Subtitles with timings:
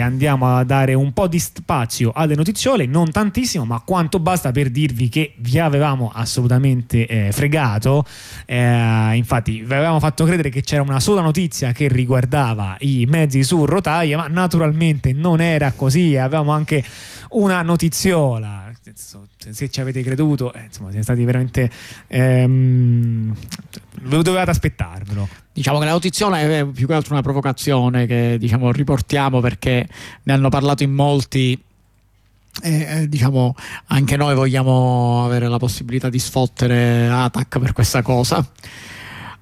[0.00, 4.70] Andiamo a dare un po' di spazio alle notiziole, non tantissimo, ma quanto basta per
[4.70, 8.04] dirvi che vi avevamo assolutamente eh, fregato.
[8.44, 13.42] Eh, infatti, vi avevamo fatto credere che c'era una sola notizia che riguardava i mezzi
[13.42, 16.16] su rotaia, ma naturalmente non era così.
[16.16, 16.84] Avevamo anche
[17.30, 18.72] una notiziola.
[19.50, 21.70] Se ci avete creduto, eh, insomma, siete stati veramente.
[22.08, 23.34] Ehm,
[24.02, 25.28] dovevate aspettarvelo.
[25.52, 29.88] Diciamo che la notiziola è più che altro una provocazione che diciamo, riportiamo perché
[30.22, 31.60] ne hanno parlato in molti.
[32.60, 33.54] E, diciamo
[33.86, 38.44] anche noi vogliamo avere la possibilità di sfottere Atac per questa cosa.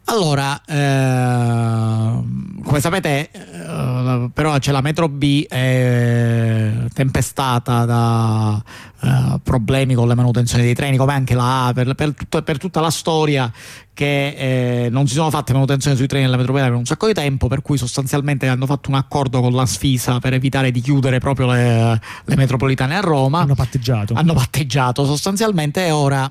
[0.09, 2.23] Allora, eh,
[2.63, 3.31] come sapete,
[3.77, 8.63] eh, però c'è la metro B è tempestata da
[9.03, 12.59] eh, problemi con le manutenzioni dei treni, come anche la A, per, per, tutta, per
[12.59, 13.53] tutta la storia
[13.93, 17.13] che eh, non si sono fatte manutenzioni sui treni della metropolitana per un sacco di
[17.13, 21.19] tempo, per cui sostanzialmente hanno fatto un accordo con la Sfisa per evitare di chiudere
[21.19, 23.41] proprio le, le metropolitane a Roma.
[23.41, 24.15] Hanno patteggiato.
[24.15, 26.31] Hanno patteggiato sostanzialmente e ora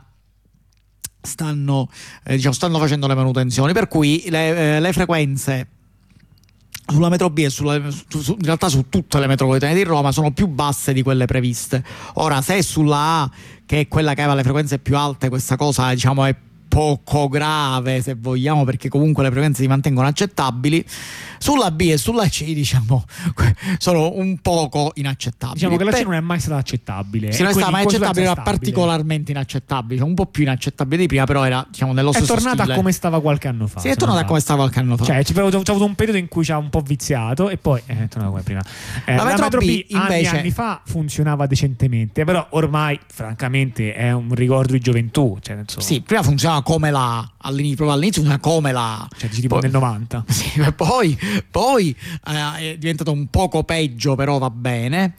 [1.21, 1.89] stanno,
[2.23, 5.67] eh, diciamo, stanno facendo le manutenzioni, per cui le, eh, le frequenze
[6.87, 10.31] sulla metro B e sulla, su, in realtà su tutte le metropolitane di Roma sono
[10.31, 11.83] più basse di quelle previste.
[12.15, 13.31] Ora, se sulla A,
[13.65, 16.35] che è quella che aveva le frequenze più alte, questa cosa diciamo è
[16.75, 20.85] poco grave se vogliamo perché comunque le frequenze si mantengono accettabili.
[21.37, 23.05] Sulla B e sulla C diciamo
[23.77, 25.59] sono un poco inaccettabili.
[25.59, 28.25] Diciamo che la C non è mai stata accettabile se non è stata mai accettabile
[28.25, 32.33] era particolarmente inaccettabile un po' più inaccettabile di prima però era diciamo nello è stesso
[32.33, 32.73] è tornata stile.
[32.73, 35.05] a come stava qualche anno fa sì è tornata a come stava qualche anno fa.
[35.05, 38.07] Cioè c'è avuto un periodo in cui ci ha un po' viziato e poi è
[38.07, 38.61] tornata come prima.
[39.05, 42.99] Eh, la, la metro, metro B, B invece anni, anni fa funzionava decentemente però ormai
[43.05, 48.23] francamente è un ricordo di gioventù cioè, sì prima funzionava come la all'inizio, proprio all'inizio
[48.23, 51.17] funziona come la cioè tipo poi, nel 90 sì, poi,
[51.51, 55.13] poi eh, è diventato un poco peggio però va bene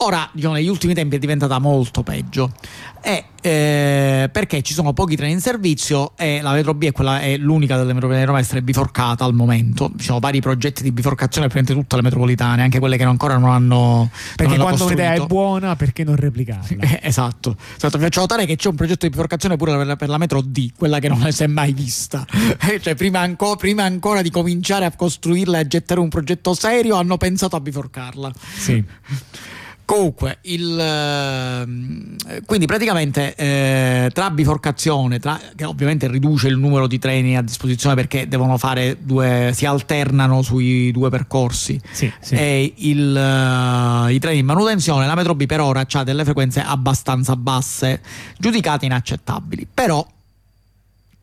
[0.00, 2.52] Ora, diciamo, negli ultimi tempi è diventata molto peggio.
[3.00, 7.20] E, eh, perché ci sono pochi treni in servizio e la metro B è, quella,
[7.20, 9.90] è l'unica delle metropolitane di Roma a essere biforcata al momento.
[9.96, 13.50] Ci sono vari progetti di biforcazione per tutte le metropolitane, anche quelle che ancora non
[13.50, 14.08] hanno.
[14.36, 16.98] Perché non quando un'idea è buona, perché non replicarla?
[17.02, 17.56] esatto.
[17.76, 17.98] esatto.
[17.98, 20.70] Faccio notare che c'è un progetto di biforcazione pure per la, per la metro D,
[20.76, 22.24] quella che non si è mai vista.
[22.80, 26.94] cioè, prima, anco, prima ancora di cominciare a costruirla e a gettare un progetto serio,
[26.94, 28.32] hanno pensato a biforcarla.
[28.56, 28.84] Sì.
[29.88, 36.98] Comunque, il, eh, quindi praticamente eh, tra biforcazione, tra, che ovviamente riduce il numero di
[36.98, 42.34] treni a disposizione perché devono fare due, si alternano sui due percorsi, sì, sì.
[42.34, 46.60] e il, uh, i treni in manutenzione, la metro B per ora ha delle frequenze
[46.60, 48.02] abbastanza basse,
[48.36, 49.66] giudicate inaccettabili.
[49.72, 50.06] Però,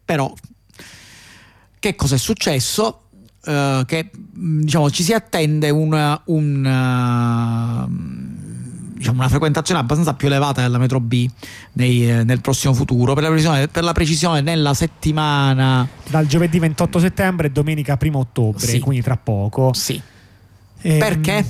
[0.04, 0.34] però
[1.78, 3.02] che cosa è successo?
[3.46, 8.35] Uh, che diciamo ci si attende un, un uh,
[8.96, 11.30] diciamo, una frequentazione abbastanza più elevata della metro B
[11.74, 13.14] nei, eh, nel prossimo futuro.
[13.14, 18.18] Per la, precisione, per la, precisione, nella settimana dal giovedì 28 settembre e domenica 1
[18.18, 18.80] ottobre, sì.
[18.80, 19.74] quindi tra poco.
[19.74, 20.02] Sì.
[20.82, 21.46] Ehm, Perché?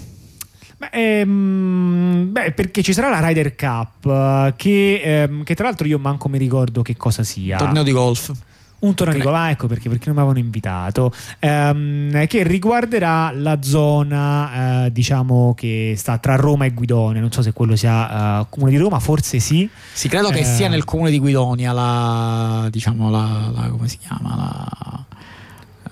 [0.78, 6.00] Beh, ehm, beh, perché ci sarà la Ryder Cup, che, ehm, che, tra l'altro io
[6.00, 7.58] manco mi ricordo che cosa sia.
[7.58, 8.34] Torneo di golf
[8.80, 14.86] un golf, ah, ecco perché, perché non mi avevano invitato, ehm, che riguarderà la zona
[14.86, 18.72] eh, diciamo che sta tra Roma e Guidonia, non so se quello sia uh, comune
[18.72, 19.68] di Roma, forse sì.
[19.94, 23.98] Sì, credo che eh, sia nel comune di Guidonia la, diciamo, la, la come si
[23.98, 25.15] chiama, la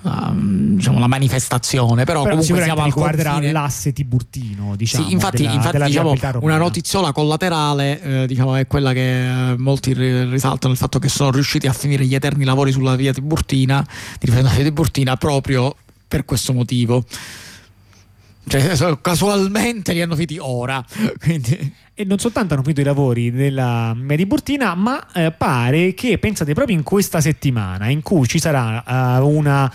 [0.04, 5.08] la, diciamo, la manifestazione, però, però comunque siamo al riguarderà l'asse tiburtino, diciamo.
[5.08, 9.58] Sì, infatti, della, infatti della diciamo, una notiziola collaterale eh, diciamo, è quella che eh,
[9.58, 13.86] molti risaltano il fatto che sono riusciti a finire gli eterni lavori sulla via Tiburtina,
[14.20, 15.76] di via Tiburtina proprio
[16.08, 17.04] per questo motivo.
[18.48, 20.84] Cioè, casualmente li hanno finiti ora.
[21.20, 21.82] Quindi.
[21.96, 26.76] E non soltanto hanno finito i lavori della Mediburtina, ma eh, pare che pensate proprio
[26.76, 29.72] in questa settimana in cui ci sarà uh, una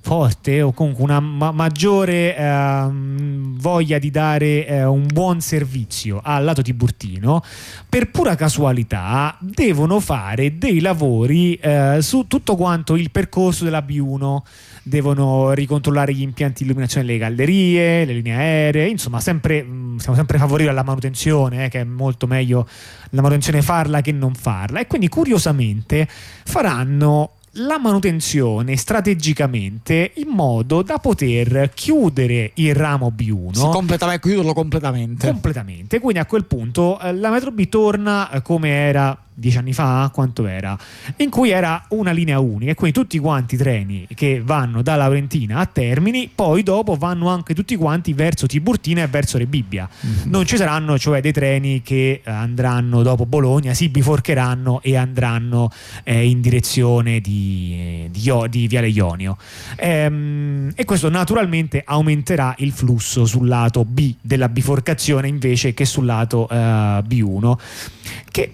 [0.00, 2.90] forte o comunque una ma- maggiore uh,
[3.56, 7.42] voglia di dare uh, un buon servizio al lato tiburtino,
[7.88, 14.42] per pura casualità devono fare dei lavori uh, su tutto quanto il percorso della B1
[14.82, 20.16] devono ricontrollare gli impianti di illuminazione delle gallerie, le linee aeree, insomma sempre, mh, siamo
[20.16, 22.68] sempre favoriti alla manutenzione, eh, che è molto meglio
[23.10, 24.78] la manutenzione farla che non farla.
[24.78, 33.52] E quindi curiosamente faranno la manutenzione strategicamente in modo da poter chiudere il ramo B1
[33.52, 35.28] sì, completamente, chiuderlo completamente.
[35.28, 36.00] Completamente.
[36.00, 40.10] Quindi a quel punto eh, la metro B torna eh, come era dieci anni fa,
[40.12, 40.76] quanto era,
[41.16, 44.96] in cui era una linea unica e quindi tutti quanti i treni che vanno da
[44.96, 49.88] Laurentina a Termini, poi dopo vanno anche tutti quanti verso Tiburtina e verso Rebibbia.
[49.88, 50.30] Mm-hmm.
[50.30, 55.70] Non ci saranno cioè dei treni che eh, andranno dopo Bologna, si biforcheranno e andranno
[56.02, 59.36] eh, in direzione di, di, di Viale Ionio.
[59.76, 66.06] Ehm, e questo naturalmente aumenterà il flusso sul lato B della biforcazione invece che sul
[66.06, 67.54] lato eh, B1
[68.30, 68.52] che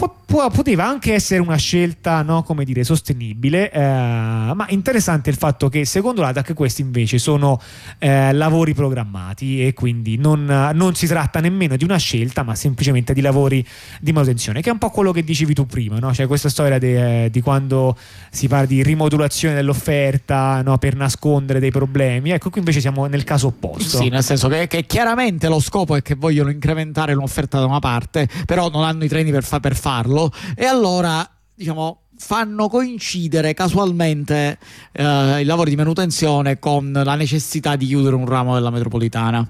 [0.00, 5.34] ポッ può, poteva anche essere una scelta no, come dire, sostenibile, eh, ma interessante il
[5.34, 7.60] fatto che secondo l'ATAC questi invece sono
[7.98, 13.12] eh, lavori programmati e quindi non, non, si tratta nemmeno di una scelta, ma semplicemente
[13.12, 13.66] di lavori
[14.00, 16.14] di manutenzione, che è un po' quello che dicevi tu prima, no?
[16.14, 17.96] cioè questa storia de, di quando
[18.30, 23.24] si parla di rimodulazione dell'offerta no, per nascondere dei problemi, ecco qui invece siamo nel
[23.24, 23.96] caso opposto.
[23.96, 27.80] Sì, nel senso che, che chiaramente lo scopo è che vogliono incrementare l'offerta da una
[27.80, 32.68] parte, però non hanno i treni per, fa, per farlo farlo e allora diciamo fanno
[32.68, 34.58] coincidere casualmente
[34.92, 39.48] eh, i lavori di manutenzione con la necessità di chiudere un ramo della metropolitana.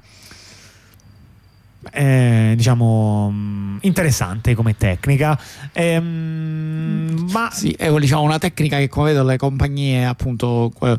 [1.93, 5.41] Eh, diciamo mm, interessante come tecnica
[5.73, 10.99] ehm, ma sì, è diciamo, una tecnica che come vedo le compagnie appunto eh,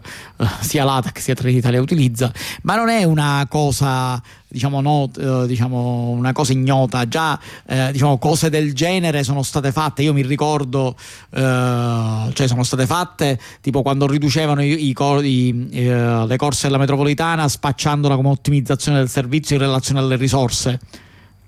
[0.62, 2.34] sia l'ATAC sia Trenitalia utilizza
[2.64, 4.20] ma non è una cosa
[4.52, 7.08] diciamo, no, eh, diciamo una cosa ignota.
[7.08, 10.04] Già eh, diciamo, cose del genere sono state fatte.
[10.04, 10.96] Io mi ricordo
[11.32, 17.48] eh, cioè sono state fatte tipo quando riducevano i, i, i, le corse della metropolitana
[17.48, 20.80] spacciandola come ottimizzazione del servizio in relazione alle risorse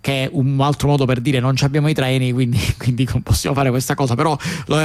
[0.03, 3.55] che è un altro modo per dire non abbiamo i treni, quindi, quindi non possiamo
[3.55, 4.37] fare questa cosa, però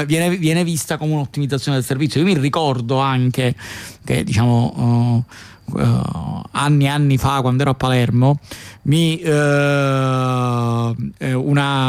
[0.07, 2.21] viene, viene, vista come un'ottimizzazione del servizio.
[2.21, 3.57] Io mi ricordo anche
[4.05, 5.33] che diciamo uh,
[5.73, 8.39] uh, anni e anni fa quando ero a Palermo
[8.83, 10.95] mi, uh, una,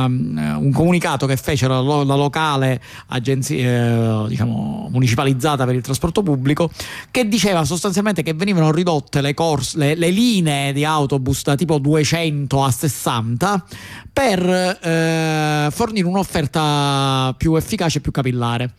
[0.06, 6.70] un comunicato che fece la, la locale agenzia diciamo, municipalizzata per il trasporto pubblico
[7.12, 11.78] che diceva sostanzialmente che venivano ridotte le, corse, le, le linee di autobus da tipo
[11.78, 13.66] 200 a 60
[14.12, 18.74] per fornire un'offerta più efficace e più capillare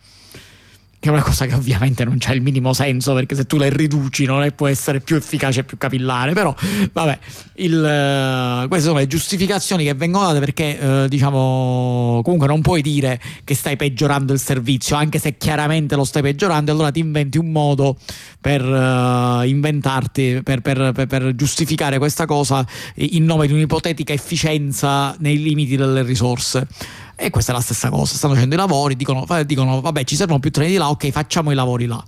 [1.01, 3.69] che è una cosa che ovviamente non c'ha il minimo senso perché se tu le
[3.69, 6.53] riduci non è, può essere più efficace e più capillare però
[6.91, 7.19] vabbè
[7.55, 12.83] il, uh, queste sono le giustificazioni che vengono date perché uh, diciamo comunque non puoi
[12.83, 17.39] dire che stai peggiorando il servizio anche se chiaramente lo stai peggiorando allora ti inventi
[17.39, 17.97] un modo
[18.39, 22.63] per uh, inventarti per, per, per, per giustificare questa cosa
[22.93, 26.67] in nome di un'ipotetica efficienza nei limiti delle risorse
[27.15, 30.39] e questa è la stessa cosa, stanno facendo i lavori, dicono, dicono vabbè ci servono
[30.39, 32.03] più treni di là, ok facciamo i lavori là.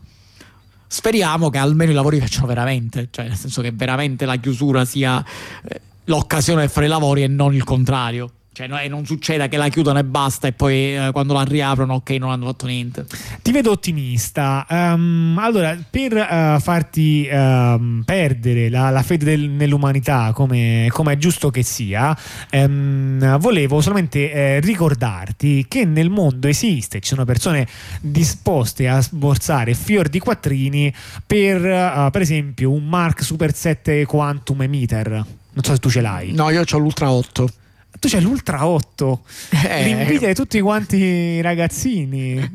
[0.88, 5.24] Speriamo che almeno i lavori facciano veramente, cioè nel senso che veramente la chiusura sia
[5.68, 8.32] eh, l'occasione per fare i lavori e non il contrario.
[8.54, 11.96] Cioè, no, non succeda che la chiudono e basta, e poi eh, quando la riaprono,
[11.96, 13.04] ok, non hanno fatto niente.
[13.42, 14.64] Ti vedo ottimista.
[14.70, 21.18] Um, allora, per uh, farti uh, perdere la, la fede del, nell'umanità, come, come, è
[21.18, 22.16] giusto che sia,
[22.52, 27.68] um, volevo solamente eh, ricordarti che nel mondo esiste, ci sono persone
[28.02, 30.94] disposte a sborsare fior di quattrini
[31.26, 35.10] per, uh, per esempio, un Mark Super 7 Quantum Emitter.
[35.10, 36.34] Non so se tu ce l'hai.
[36.34, 37.62] No, io ho l'Ultra 8
[38.00, 39.22] tu c'hai l'Ultra 8
[39.68, 39.84] eh.
[39.84, 42.50] l'invidia di tutti quanti i ragazzini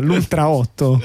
[0.00, 1.02] l'Ultra 8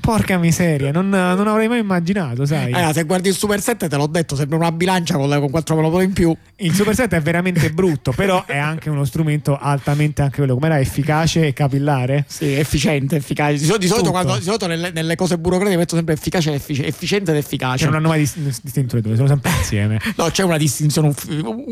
[0.00, 2.72] porca miseria non, non, avrei mai immaginato sai.
[2.72, 5.74] Eh, se guardi il Super 7 te l'ho detto sembra una bilancia con, con 4
[5.74, 6.34] monopoli in più.
[6.56, 10.54] Il Super 7 è veramente brutto però è anche uno strumento altamente anche quello.
[10.54, 12.24] Come era efficace e capillare?
[12.28, 13.52] Sì efficiente efficace.
[13.54, 16.84] Di, solito, di solito, quando, di solito nelle, nelle, cose burocratiche metto sempre efficace effic-
[16.84, 17.84] efficiente ed efficace.
[17.84, 20.00] C'è una nuova distinzione due sono sempre insieme.
[20.16, 21.12] No c'è una distinzione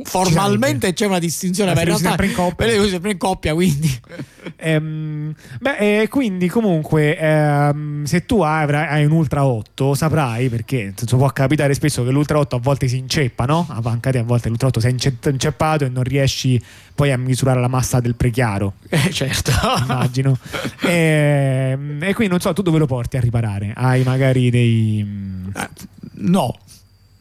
[0.05, 2.77] formalmente c'è una distinzione, ma in realtà sempre in coppia.
[2.77, 4.01] Lui sempre in coppia, quindi.
[4.57, 10.93] ehm, beh, eh, quindi comunque ehm, se tu avrai, hai un Ultra 8 saprai perché
[10.97, 13.67] senso, può capitare spesso che l'Ultra 8 a volte si inceppa, no?
[13.69, 14.95] A Pancate a volte l'Ultra 8 si è
[15.31, 16.61] inceppato e non riesci
[16.95, 18.75] poi a misurare la massa del prechiaro.
[18.89, 19.53] Eh, certo.
[19.83, 20.39] Immagino.
[20.83, 23.73] e, ehm, e quindi non so, tu dove lo porti a riparare?
[23.75, 25.53] Hai magari dei...
[25.55, 25.69] Eh,
[26.15, 26.59] no.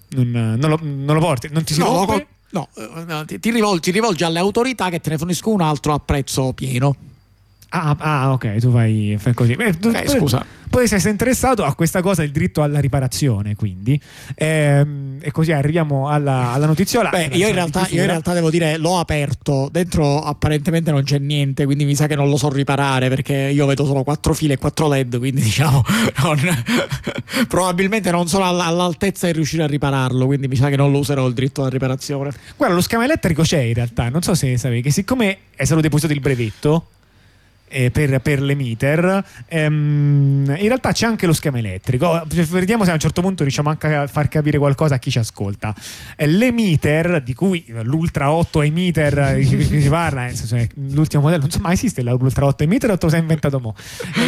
[0.09, 1.49] Non, non, lo, non, lo, porti?
[1.51, 2.27] Non ti si no, rompe?
[2.53, 5.99] No, eh, ti, rivolgi, ti rivolgi alle autorità che te ne forniscono un altro a
[5.99, 6.95] prezzo pieno.
[7.75, 9.53] Ah, ah, ok, tu fai, fai così.
[9.53, 10.45] Eh, tu, eh, scusa.
[10.69, 13.99] Poi se sei interessato a questa cosa, il diritto alla riparazione, quindi.
[14.35, 17.09] Ehm, e così arriviamo alla, alla notiziola.
[17.09, 21.17] Beh, io in, realtà, io in, realtà, devo dire, l'ho aperto, dentro apparentemente non c'è
[21.17, 24.53] niente, quindi mi sa che non lo so riparare perché io vedo solo quattro file
[24.53, 25.83] e quattro LED, quindi diciamo,
[26.21, 26.39] non,
[27.49, 31.25] probabilmente non sono all'altezza di riuscire a ripararlo, quindi mi sa che non lo userò
[31.25, 32.31] il diritto alla riparazione.
[32.55, 35.81] Guarda, lo schema elettrico c'è in realtà, non so se sapevi che siccome è stato
[35.81, 36.87] depositato il brevetto,
[37.73, 39.23] eh, per, per, le meter.
[39.47, 42.23] Ehm, in realtà c'è anche lo schema elettrico.
[42.27, 45.17] Vediamo se a un certo punto riusciamo anche a far capire qualcosa a chi ci
[45.17, 45.73] ascolta.
[46.15, 50.57] Eh, le meter, di cui l'Ultra 8 emitter cui si parla, senso,
[50.91, 53.75] l'ultimo modello, non so, ma esiste l'Ultra 8 emitter o te lo sei inventato mo?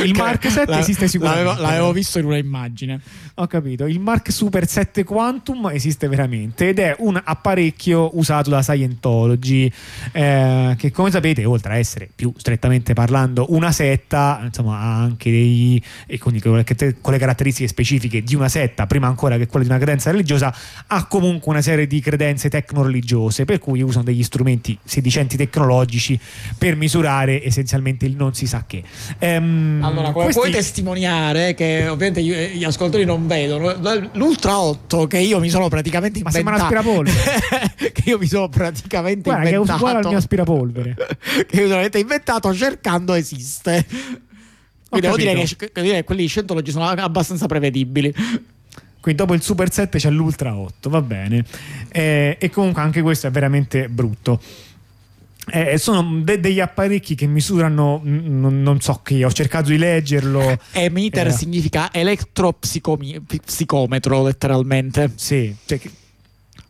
[0.04, 1.46] Il Mark 7 la, esiste sicuramente.
[1.46, 3.00] L'avevo, l'avevo visto in una immagine.
[3.36, 3.86] Ho capito.
[3.86, 9.72] Il Mark Super 7 Quantum esiste veramente ed è un apparecchio usato da Scientology
[10.12, 15.02] eh, che come sapete, oltre a essere più strettamente parlando essendo una setta, insomma, ha
[15.02, 19.66] anche dei, e quindi con le caratteristiche specifiche di una setta, prima ancora che quella
[19.66, 20.56] di una credenza religiosa,
[20.88, 26.18] ha comunque una serie di credenze tecno-religiose, per cui usano degli strumenti sedicenti tecnologici
[26.58, 28.84] per misurare essenzialmente il non si sa che.
[29.20, 30.40] Ehm, allora, come questi...
[30.40, 33.74] puoi testimoniare, che ovviamente gli ascoltatori non vedono,
[34.14, 36.44] l'Ultra 8 che io mi sono praticamente inventato.
[36.46, 37.92] Ma sembra un aspirapolvere.
[37.92, 39.66] che io mi sono praticamente Guarda, inventato.
[39.66, 40.96] che è uguale al mio aspirapolvere.
[41.48, 43.86] che io mi sono inventato cercando esiste.
[44.90, 48.14] Quindi devo dire che, che quelli scientologi sono abbastanza prevedibili.
[49.06, 51.46] Quindi dopo il Super 7 c'è l'Ultra 8, va bene.
[51.92, 54.42] Eh, e comunque anche questo è veramente brutto.
[55.48, 60.60] Eh, sono de- degli apparecchi che misurano, n- non so che, ho cercato di leggerlo.
[60.74, 61.32] Emitter eh.
[61.32, 65.12] significa elettropsicometro, letteralmente.
[65.14, 65.92] Sì, cioè che...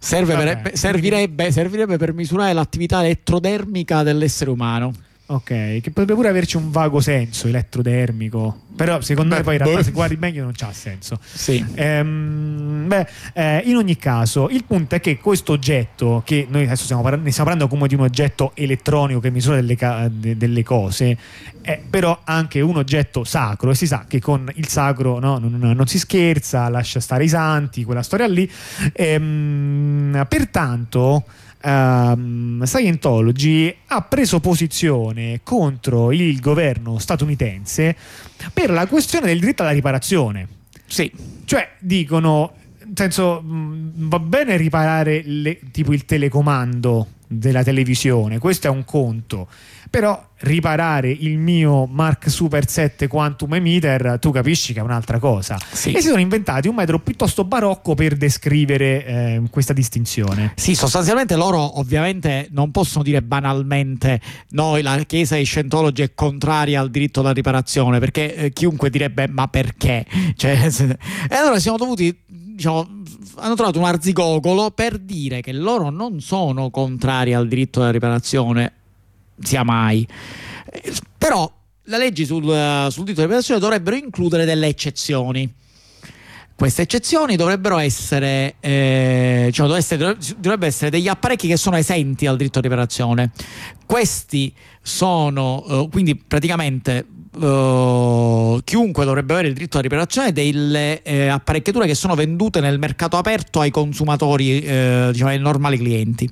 [0.07, 4.91] Vabbè, servirebbe, servirebbe per misurare l'attività elettrodermica dell'essere umano.
[5.27, 9.59] Ok, che potrebbe pure averci un vago senso elettrodermico, però secondo beh, me poi in
[9.59, 9.85] realtà beh.
[9.85, 11.19] se guardi meglio non c'ha senso.
[11.23, 11.65] Sì.
[11.73, 16.83] Ehm, beh, eh, in ogni caso, il punto è che questo oggetto, che noi adesso
[16.83, 19.75] stiamo parlando, ne stiamo parlando come di un oggetto elettronico che misura delle,
[20.11, 21.17] de, delle cose,
[21.59, 25.57] è però anche un oggetto sacro e si sa che con il sacro no, non,
[25.57, 28.47] non, si scherza, lascia stare i santi, quella storia lì.
[28.93, 31.23] Ehm, pertanto
[31.65, 37.95] um, Scientology ha preso posizione contro il governo statunitense
[38.53, 40.47] per la questione del diritto alla riparazione.
[40.85, 41.11] Sì.
[41.45, 42.53] Cioè dicono,
[42.83, 49.47] nel senso, va bene riparare le, tipo il telecomando della televisione, questo è un conto
[49.95, 55.57] però riparare il mio Mark Super 7 Quantum Emitter tu capisci che è un'altra cosa.
[55.71, 55.93] Sì.
[55.93, 60.51] e si sono inventati un metro piuttosto barocco per descrivere eh, questa distinzione.
[60.57, 66.81] Sì sostanzialmente loro ovviamente non possono dire banalmente noi la chiesa di Scientology è contraria
[66.81, 70.05] al diritto alla riparazione perché eh, chiunque direbbe ma perché?
[70.35, 70.67] Cioè,
[71.29, 72.85] e allora siamo dovuti diciamo
[73.37, 78.73] hanno trovato un arzigogolo per dire che loro non sono contrari al diritto alla riparazione
[79.39, 80.07] sia mai.
[81.17, 81.51] Però
[81.83, 85.53] le leggi sul, sul diritto di reputazione dovrebbero includere delle eccezioni.
[86.55, 92.61] Queste eccezioni dovrebbero essere, eh, cioè dovrebbero essere degli apparecchi che sono esenti dal diritto
[92.61, 93.31] di riparazione.
[93.85, 97.05] Questi sono eh, quindi praticamente
[97.37, 102.79] uh, chiunque dovrebbe avere il diritto alla riparazione delle eh, apparecchiature che sono vendute nel
[102.79, 106.29] mercato aperto ai consumatori, eh, diciamo ai normali clienti,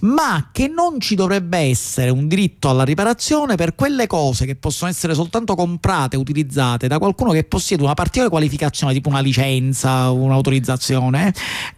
[0.00, 4.90] ma che non ci dovrebbe essere un diritto alla riparazione per quelle cose che possono
[4.90, 11.32] essere soltanto comprate, utilizzate da qualcuno che possiede una particolare qualificazione, tipo una licenza, un'autorizzazione,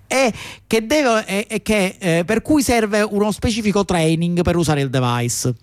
[0.06, 0.32] e
[0.66, 4.90] che deve, e, e che, eh, per cui serve uno specifico training per usare il
[4.90, 5.54] device.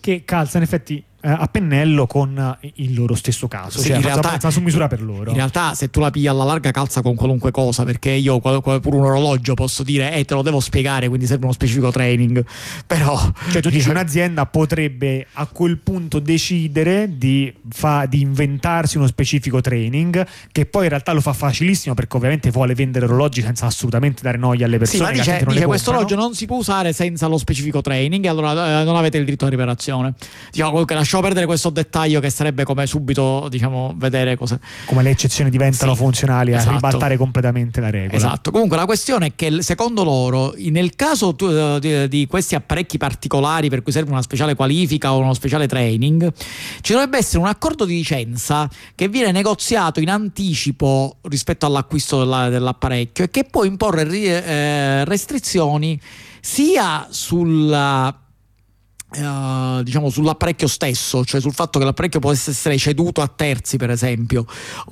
[0.00, 4.02] Che calza in effetti eh, a pennello con il loro stesso caso, sì, cioè in
[4.02, 5.30] realtà, su misura per loro.
[5.30, 7.84] In realtà, se tu la pigli alla larga, calza con qualunque cosa.
[7.84, 11.52] Perché io, pure un orologio, posso dire, eh, te lo devo spiegare, quindi serve uno
[11.52, 12.44] specifico training.
[12.86, 13.18] Però,
[13.50, 19.60] cioè, tu dici, un'azienda potrebbe a quel punto decidere di, fa, di, inventarsi uno specifico
[19.60, 24.22] training, che poi in realtà lo fa facilissimo perché ovviamente vuole vendere orologi senza assolutamente
[24.22, 24.98] dare noia alle persone.
[24.98, 28.28] Sì, ma dice, dice questo orologio non si può usare senza lo specifico training, e
[28.28, 30.14] allora eh, non avete il diritto alla riparazione.
[30.50, 35.02] Diciamo comunque la lasciamo perdere questo dettaglio che sarebbe come subito diciamo vedere cosa come
[35.02, 36.70] le eccezioni diventano sì, funzionali esatto.
[36.70, 41.34] a ribaltare completamente la regola esatto comunque la questione è che secondo loro nel caso
[41.80, 46.32] di, di questi apparecchi particolari per cui serve una speciale qualifica o uno speciale training
[46.80, 52.48] ci dovrebbe essere un accordo di licenza che viene negoziato in anticipo rispetto all'acquisto della,
[52.48, 56.00] dell'apparecchio e che può imporre eh, restrizioni
[56.40, 58.16] sia sulla
[59.12, 63.90] Uh, diciamo sull'apparecchio stesso, cioè sul fatto che l'apparecchio può essere ceduto a terzi, per
[63.90, 64.46] esempio,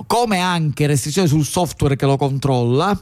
[0.07, 3.01] come anche restrizioni sul software che lo controlla.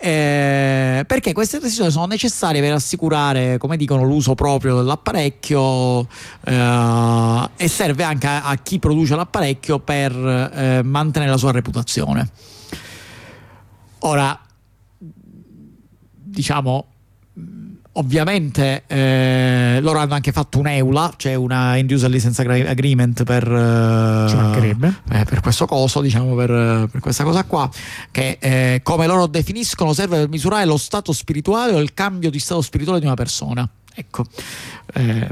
[0.00, 6.06] Eh, perché queste restrizioni sono necessarie per assicurare, come dicono, l'uso proprio dell'apparecchio
[6.44, 12.30] eh, e serve anche a, a, chi produce l'apparecchio per eh, mantenere la sua reputazione.
[14.00, 14.40] Ora,
[16.38, 16.86] diciamo,
[17.98, 23.42] Ovviamente eh, loro hanno anche fatto un EULA, cioè una End User License Agreement per,
[23.42, 27.68] eh, eh, per questo coso, diciamo per, per, questa cosa qua,
[28.12, 32.38] che eh, come loro definiscono serve per misurare lo stato spirituale o il cambio di
[32.38, 33.68] stato spirituale di una persona.
[33.92, 34.24] Ecco.
[34.94, 35.28] Eh,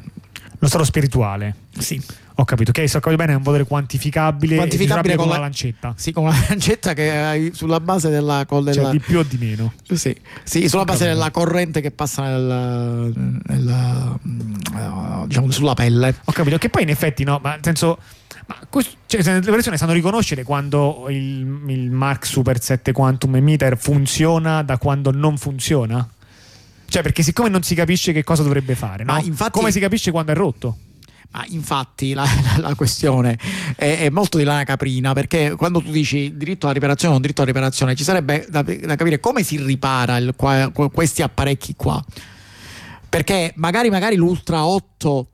[0.58, 1.54] lo stato spirituale.
[1.78, 2.02] Sì.
[2.38, 5.40] Ho capito, ok, se ho capito bene è un valore quantificabile, quantificabile con, la, la
[5.40, 5.94] lancetta.
[5.96, 8.90] Sì, con la lancetta che hai sulla base della, cioè, della...
[8.90, 9.72] di più o di meno.
[9.90, 10.14] Sì,
[10.44, 13.08] sì sulla base della corrente che passa nella,
[13.46, 16.14] nella, uh, diciamo sulla pelle.
[16.24, 17.98] Ho capito, che poi in effetti no, ma nel senso...
[18.48, 23.76] Ma questo, cioè, le persone sanno riconoscere quando il, il Mark Super 7 Quantum Emitter
[23.76, 26.06] funziona da quando non funziona?
[26.88, 29.18] Cioè, perché siccome non si capisce che cosa dovrebbe fare, no?
[29.20, 30.76] infatti, come si capisce quando è rotto?
[31.30, 32.24] Ma infatti la,
[32.56, 33.38] la, la questione
[33.76, 37.22] è, è, molto di lana caprina perché quando tu dici diritto alla riparazione o non
[37.22, 41.74] diritto alla riparazione ci sarebbe da, da capire come si ripara il, qua, questi apparecchi
[41.74, 42.02] qua.
[43.08, 45.28] Perché magari, magari l'Ultra 8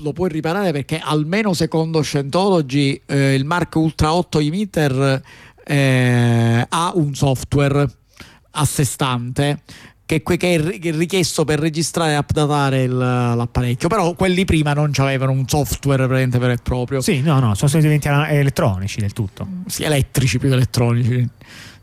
[0.00, 5.22] lo puoi riparare perché almeno secondo Scientology eh, il Mark Ultra 8 emitter
[5.64, 7.88] eh, ha un software
[8.50, 9.62] a sé stante
[10.06, 13.88] che, che, è richiesto per registrare e updatare il, l'apparecchio.
[13.88, 17.00] Però quelli prima non avevano un software vero e proprio.
[17.00, 19.46] Sì, no, no, sono stati elettronici del tutto.
[19.66, 21.28] Sì, elettrici più che elettronici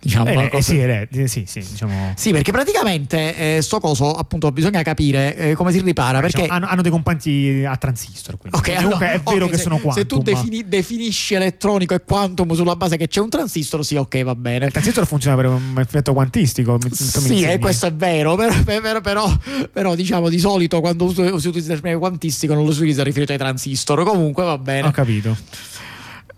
[0.04, 2.14] diciamo eh, eh, sì, eh, sì, sì, diciamo...
[2.16, 6.58] sì, perché praticamente eh, sto coso appunto bisogna capire eh, come si ripara perché diciamo,
[6.58, 8.58] hanno, hanno, dei componenti a transistor quindi.
[8.58, 12.02] okay, allora, è vero okay, che se, sono quantum se tu defini, definisci elettronico e
[12.04, 14.66] quantum sulla base che c'è un transistor sì ok va bene.
[14.66, 19.38] Il transistor funziona per un effetto quantistico sì e questo è vero però, però, però,
[19.72, 23.32] però, diciamo di solito quando si utilizza il termine quantistico non lo si utilizza riferito
[23.32, 24.04] ai transistor.
[24.04, 24.88] Comunque va bene.
[24.88, 25.36] Ho capito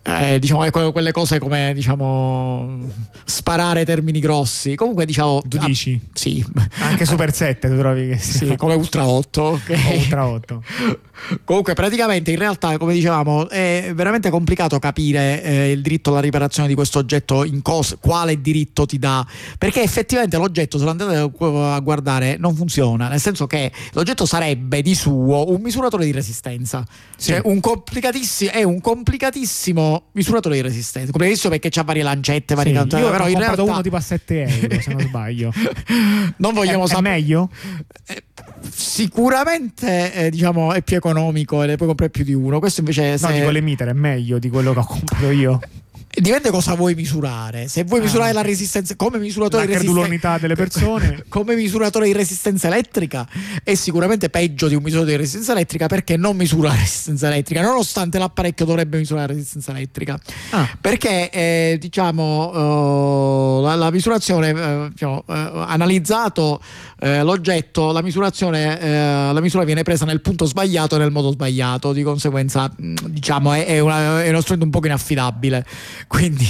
[0.07, 2.79] eh, diciamo, quelle cose come diciamo,
[3.23, 4.75] sparare termini grossi.
[4.75, 5.41] Comunque, diciamo.
[5.47, 5.99] Tu ah, dici?
[6.13, 6.45] Sì.
[6.79, 8.17] Anche Super 7 tu trovi che.
[8.19, 9.41] Sì, come Ultra 8.
[9.41, 9.97] Okay.
[9.97, 10.63] Ultra 8.
[11.43, 16.67] Comunque, praticamente, in realtà, come dicevamo, è veramente complicato capire eh, il diritto alla riparazione
[16.67, 19.25] di questo oggetto, in cos- quale diritto ti dà.
[19.57, 23.07] Perché effettivamente l'oggetto, se lo andate a guardare, non funziona.
[23.07, 26.85] Nel senso che l'oggetto sarebbe di suo un misuratore di resistenza.
[27.15, 27.31] Sì.
[27.31, 31.11] Cioè, un complicatissimo, è un complicatissimo misuratore di resistenza.
[31.11, 33.03] Completissimo perché c'ha varie lancette, varie sì, cantate.
[33.03, 35.53] Io però in realtà uno tipo a 7 euro, se non sbaglio.
[36.37, 37.03] non vogliamo sapere.
[37.15, 37.49] Meglio?
[38.07, 38.23] Eh,
[38.69, 42.59] sicuramente eh, diciamo è più economico e ne puoi comprare più di uno.
[42.59, 43.33] Questo invece no, se...
[43.33, 45.59] dico l'emitter è meglio di quello che ho comprato io.
[46.17, 47.67] Dipende cosa vuoi misurare.
[47.67, 52.13] Se vuoi ah, misurare la resistenza come misuratore di resistenza delle persone, come misuratore di
[52.13, 53.27] resistenza elettrica,
[53.63, 57.61] è sicuramente peggio di un misuratore di resistenza elettrica perché non misura la resistenza elettrica,
[57.61, 60.17] nonostante l'apparecchio dovrebbe misurare la resistenza elettrica.
[60.51, 60.69] Ah.
[60.79, 66.61] Perché eh, diciamo uh, la, la, misurazione, uh, diciamo, uh, analizzato
[66.97, 72.01] l'oggetto, la misurazione, la misura viene presa nel punto sbagliato e nel modo sbagliato, di
[72.01, 75.65] conseguenza mm, diciamo è, è, una, è uno strumento un po' inaffidabile.
[76.07, 76.47] Quindi,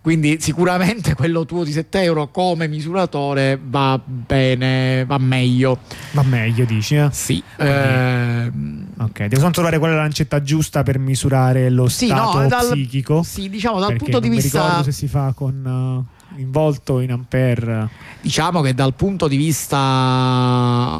[0.00, 5.80] quindi, sicuramente quello tuo di 7 euro come misuratore va bene, va meglio.
[6.12, 6.96] Va meglio, dici?
[6.96, 7.08] Eh?
[7.10, 7.42] Sì.
[7.56, 8.52] Eh,
[8.98, 13.22] ok, devo solo trovare quella lancetta giusta per misurare lo sì, stato no, dal, psichico.
[13.22, 14.58] Sì, diciamo dal punto di vista.
[14.58, 16.06] Non ricordo se si fa con.
[16.08, 17.90] Uh in volto in ampere
[18.22, 20.98] diciamo che dal punto di vista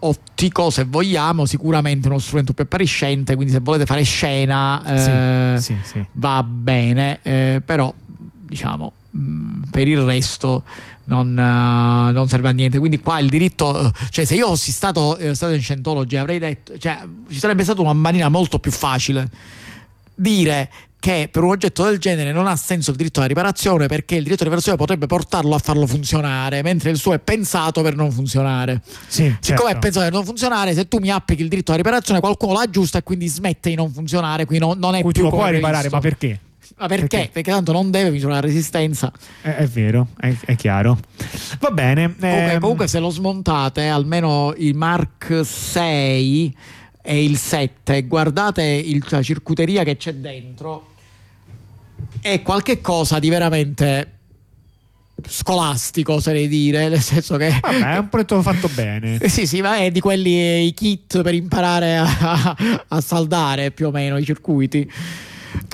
[0.00, 5.76] ottico se vogliamo sicuramente uno strumento più appariscente quindi se volete fare scena eh, sì,
[5.82, 6.06] sì, sì.
[6.12, 10.62] va bene eh, però diciamo mh, mm, per il resto
[11.04, 15.16] non, uh, non, serve a niente quindi qua il diritto cioè se io fossi stato,
[15.16, 19.28] eh, stato in Scientology avrei detto cioè ci sarebbe stata una manina molto più facile
[20.14, 24.16] dire che per un oggetto del genere non ha senso il diritto alla riparazione perché
[24.16, 27.94] il diritto alla riparazione potrebbe portarlo a farlo funzionare, mentre il suo è pensato per
[27.94, 28.82] non funzionare.
[29.06, 29.68] Sì, Siccome certo.
[29.68, 32.58] è pensato per non funzionare, se tu mi applichi il diritto alla riparazione, qualcuno lo
[32.58, 35.36] aggiusta e quindi smette di non funzionare, quindi non, non è Cui più tu lo
[35.36, 36.40] puoi riparare, ma perché?
[36.76, 37.06] Ma perché?
[37.06, 37.30] perché?
[37.32, 37.50] perché?
[37.50, 39.10] tanto non deve misurare la resistenza.
[39.40, 40.98] È, è vero, è, è, chiaro.
[41.58, 42.14] Va bene.
[42.18, 42.60] Comunque, ehm...
[42.60, 46.54] comunque, se lo smontate, almeno il Mark 6
[47.08, 50.88] e il 7, guardate il, la circuiteria che c'è dentro,
[52.20, 54.18] è qualche cosa di veramente
[55.26, 57.58] scolastico, oserei dire, nel senso che...
[57.62, 59.20] Vabbè, è un progetto fatto bene.
[59.26, 62.56] sì, sì, ma è di quelli i kit per imparare a,
[62.88, 64.92] a saldare più o meno i circuiti.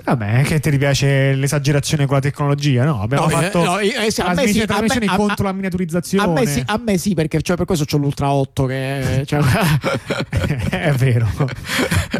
[0.04, 2.84] Vabbè, che ti piace l'esagerazione con la tecnologia?
[2.84, 6.24] No, abbiamo no, fatto no, eh, sì, a me sì, a contro a, la miniaturizzazione.
[6.24, 9.40] A me sì, a me sì perché cioè, per questo c'ho l'Ultra 8 che cioè...
[10.68, 11.26] è vero.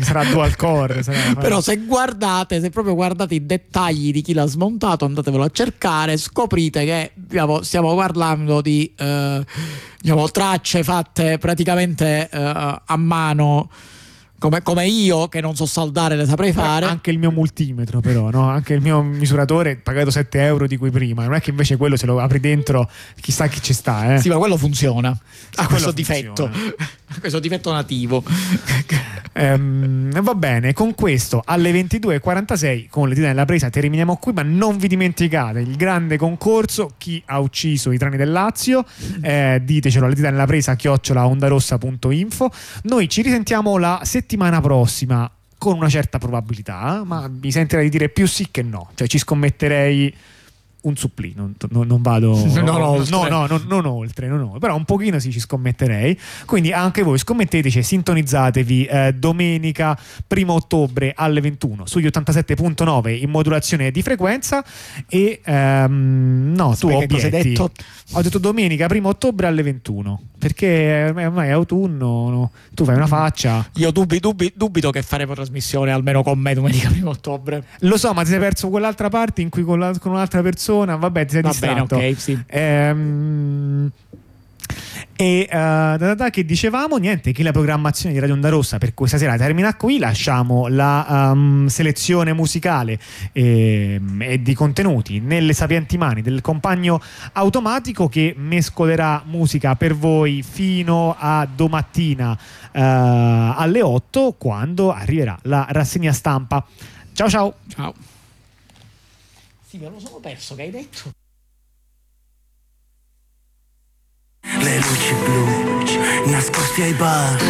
[0.01, 1.03] sarà dual core.
[1.03, 1.35] Sarà...
[1.35, 6.17] Però se guardate, se proprio guardate i dettagli di chi l'ha smontato, andatevelo a cercare,
[6.17, 9.45] scoprite che diciamo, stiamo parlando di eh,
[10.01, 13.69] diciamo, tracce fatte praticamente eh, a mano
[14.38, 16.85] come, come, io che non so saldare le saprei fare.
[16.85, 18.49] Anche il mio multimetro, però, no?
[18.49, 21.25] anche il mio misuratore pagato 7 euro di cui prima.
[21.25, 24.14] Non è che invece quello se lo apri dentro, chissà chi ci sta.
[24.14, 24.20] Eh?
[24.20, 25.16] Sì, ma quello funziona.
[25.55, 26.51] Ha questo difetto.
[27.20, 28.23] questo difetto nativo.
[29.33, 34.42] ehm, va bene, con questo alle 22.46 con le dita nella presa terminiamo qui, ma
[34.42, 38.85] non vi dimenticate il grande concorso chi ha ucciso i trani del Lazio.
[39.23, 42.51] Eh, ditecelo alle dita nella presa chiocciola ondarossa.info.
[42.83, 47.90] Noi ci risentiamo la settimana settimana prossima con una certa probabilità, ma mi sentirei di
[47.90, 48.90] dire più sì che no.
[48.94, 50.12] Cioè ci scommetterei
[50.85, 53.11] un supplì, non, non, non vado non oltre.
[53.11, 56.18] No, no, no, non oltre, non oltre, però un pochino sì ci scommetterei.
[56.44, 63.90] Quindi anche voi scommetteteci, sintonizzatevi eh, domenica 1 ottobre alle 21 sugli 87.9 in modulazione
[63.90, 64.64] di frequenza
[65.09, 67.31] e ehm, no, Aspetta, tu obietti.
[67.31, 67.70] Detto?
[68.12, 72.51] Ho detto domenica 1 ottobre alle 21 perché ormai è autunno, no?
[72.75, 73.67] tu fai una faccia.
[73.77, 77.64] Io dubbi, dubbi, dubito che faremo trasmissione almeno con me domenica 1 ottobre.
[77.81, 80.97] Lo so, ma ti sei perso quell'altra parte in cui con, la, con un'altra persona
[80.97, 81.97] vabbè, ti sei Va distratto.
[81.97, 82.38] Bene, ok, sì.
[82.47, 83.90] Ehm,
[85.16, 88.94] e uh, da, da, che dicevamo, niente, che la programmazione di Radio Onda Rossa per
[88.94, 89.98] questa sera termina qui.
[89.98, 92.98] Lasciamo la um, selezione musicale
[93.33, 97.00] e, ehm, e, di contenuti nelle sapienti mani del compagno
[97.33, 102.37] automatico che mescolerà musica per voi fino a domattina uh,
[102.72, 106.66] alle 8 quando arriverà la rassegna stampa.
[107.12, 107.55] Ciao ciao.
[107.68, 107.94] Ciao.
[109.64, 111.23] Sì, me lo sono perso, che hai detto?
[114.44, 117.40] Le luci blu, nascosti ai bar.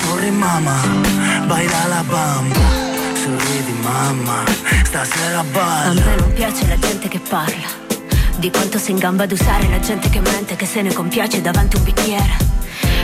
[0.00, 0.80] Sorri mamma,
[1.46, 2.60] baila la bamba.
[3.14, 4.42] Sorridi mamma,
[4.84, 5.90] stasera balla.
[5.90, 7.68] A me non piace la gente che parla.
[8.38, 11.42] Di quanto sei in gamba ad usare la gente che mente, che se ne compiace
[11.42, 12.36] davanti un bicchiere.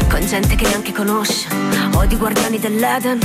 [0.09, 1.49] Con gente che neanche conosce,
[1.95, 3.19] o di guardiani dell'Eden